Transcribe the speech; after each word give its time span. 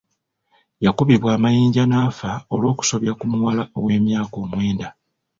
Yakubibwa 0.85 1.29
amayinja 1.37 1.83
n'afa 1.87 2.31
olw'okusobya 2.53 3.11
ku 3.19 3.25
muwala 3.31 3.63
ow'emyaka 3.77 4.35
omwenda. 4.43 4.87